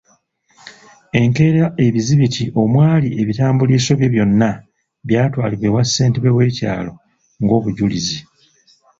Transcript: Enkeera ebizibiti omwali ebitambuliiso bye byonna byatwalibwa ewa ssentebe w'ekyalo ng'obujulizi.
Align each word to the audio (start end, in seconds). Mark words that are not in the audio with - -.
Enkeera 1.21 1.65
ebizibiti 1.85 2.43
omwali 2.61 3.09
ebitambuliiso 3.21 3.91
bye 3.95 4.11
byonna 4.13 4.49
byatwalibwa 5.07 5.67
ewa 5.69 5.81
ssentebe 5.87 6.29
w'ekyalo 6.37 6.93
ng'obujulizi. 7.41 8.19